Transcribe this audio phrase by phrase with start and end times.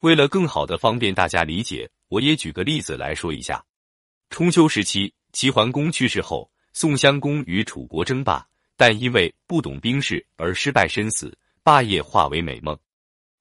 [0.00, 3.62] 为了更好的方便大家理解，我也举个例子来说一下。
[4.30, 8.46] 春秋时期，齐桓公去世后，宋襄公与楚国争霸，
[8.78, 12.74] 但因为不懂兵事而失败身死，霸业化为美梦。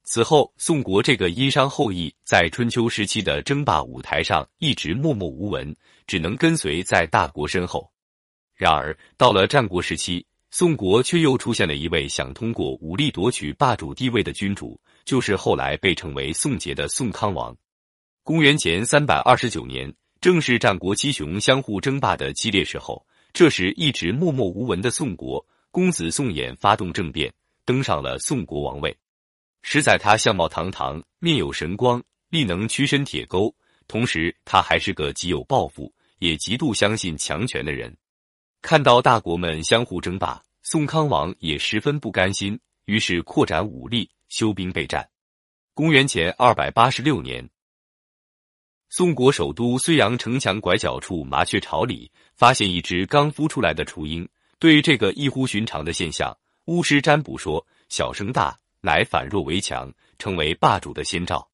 [0.03, 5.73] 此后，宋国这个殷商后裔在春秋时期的争霸舞台上一直默默无闻，
[6.07, 7.89] 只能跟随在大国身后。
[8.53, 14.79] 然而，到了战国时期，宋国却又出现了一位想通过武力夺取霸主地位的君主。
[15.05, 17.55] 就是后来被称为宋杰的宋康王。
[18.23, 19.91] 公元前三百二十九年，
[20.21, 23.03] 正是战国七雄相互争霸的激烈时候。
[23.33, 27.33] 这时，一直默默无闻的宋国公子宋衍发动政变，
[27.65, 28.95] 登上了宋国王位。
[29.63, 33.51] 实在他相貌堂堂，面有神光，力能屈伸铁钩。
[33.87, 37.97] 同时，他还是个极有抱负，也极度相信强权的人。
[38.61, 44.09] 看到大国们相互争霸，宋康王也十分不甘心，于是扩展武力。
[44.29, 45.09] 修兵备战。
[45.73, 47.49] 公元前二百八十六年，
[48.89, 54.29] 宋国首都睢阳城墙拐角处麻雀巢里，发现一只刚孵出来的雏鹰。
[54.59, 61.49] 对这个异乎寻常的现象，巫师占卜说：“小生大，乃反弱为强，成为霸主的先兆。”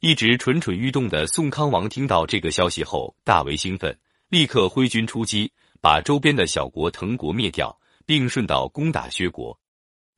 [0.00, 3.98] 一直蠢蠢欲动的宋康王听到这个消息后，大为兴奋，
[4.30, 5.52] 立刻挥军出击，
[5.86, 9.56] 把周边的小国滕国灭掉，并顺道攻打薛国。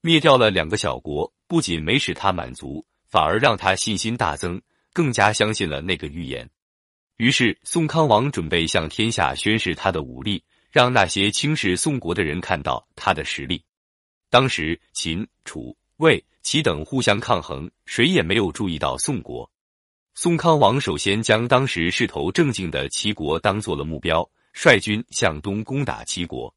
[0.00, 4.62] 灭掉了两个小国，不仅没使他满足，反而让他信心大增，
[4.94, 6.48] 更加相信了那个预言。
[7.18, 13.62] 于是，宋康王准备向天下宣示他的武力，让那些轻视宋国的人看到他的实力。
[14.30, 19.50] 当时，秦、楚、魏、齐等互相抗衡，谁也没有注意到宋国。
[20.14, 26.54] 宋康王首先将当时势头正劲的齐国当做了目标，率军向东攻打齐国。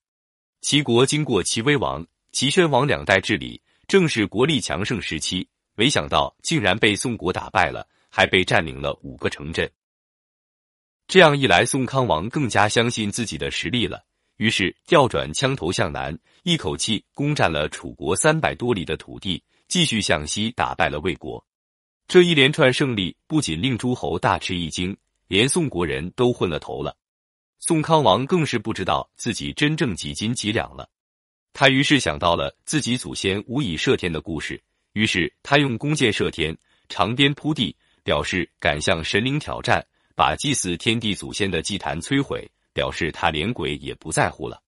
[0.61, 2.05] 齐国经过齐威王。
[2.33, 9.69] 齐宣王两代治理正是国力强盛时期，没想到竟然被宋国打败了，还被占领了五个城镇。
[11.07, 14.05] 这样一来，宋康王更加相信自己的实力了，
[14.37, 21.45] 于是调转枪头向南，一口气攻占了楚国三百多里的土地，继续向西打败了魏国。
[22.07, 24.95] 这一连串胜利不仅令诸侯大吃一惊，
[25.27, 26.95] 连宋国人都昏了头了。
[27.63, 30.89] 宋康王更是不知道自己真正几斤几两了。
[31.53, 34.59] 他于是想到了自己祖先无以射天的故事，
[34.93, 36.57] 于是他用弓箭射天，
[36.89, 39.79] 长鞭铺地，表示敢向神灵挑战；
[40.15, 44.59] 把祭祀天地祖先的祭坛摧毁，表示他连鬼也不在乎了。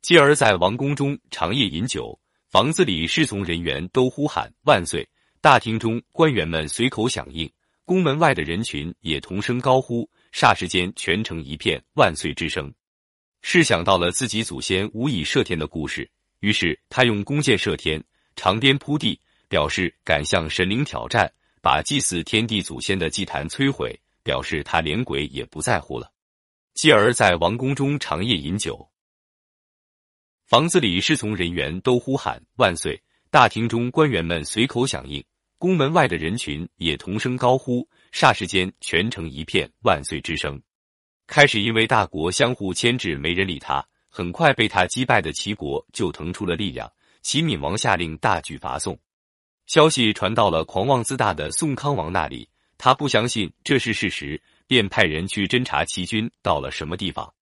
[0.00, 2.16] 继而在王宫中长夜饮酒，
[2.48, 5.06] 房子里侍从人员都呼喊万岁，
[5.40, 7.50] 大厅中官员们随口响应，
[7.88, 12.70] 宫门外的人群也同声高呼，霎时间全城一片万岁之声。
[13.40, 16.08] 试想到了自己祖先无以射天的故事。
[16.40, 18.04] 于是他用弓箭射天，
[18.36, 19.18] 长鞭铺地，
[19.48, 21.26] 表示敢向神灵挑战；
[21.62, 26.12] 把祭祀天地祖先的祭坛摧毁，表示他连鬼也不在乎了。
[26.74, 28.86] 继而在王宫中长夜饮酒，
[30.44, 35.24] 房子里侍从人员都呼喊万岁，大厅中官员们随口响应，
[35.58, 40.60] 宫门外的人群也同声高呼，霎时间全城一片万岁之声。
[41.26, 43.84] 开始因为大国相互牵制，没人理他。
[44.10, 46.90] 很快被他击败的齐国就腾出了力量，
[47.22, 48.98] 齐闵王下令大举伐宋。
[49.66, 52.48] 消息传到了狂妄自大的宋康王那里，
[52.78, 57.32] 他不相信这是事实，便派人去侦查齐军到了什么地方。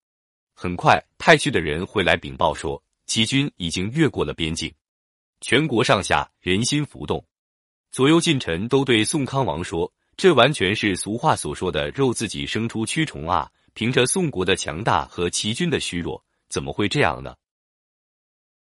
[0.54, 4.72] 很快派去的人回来禀报说，齐军已经越过了边境。
[5.41, 7.25] 全国上下人心浮动，
[7.97, 13.49] 左右近臣都对宋康王说：“这完全是俗话所说的‘肉自己生出蛆虫’啊！
[13.73, 17.34] 凭着宋国的强大和齐军的虚弱。”怎么会这样呢？